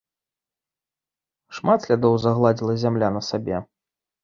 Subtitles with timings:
[1.59, 3.57] Шмат слядоў загладзіла зямля на сабе.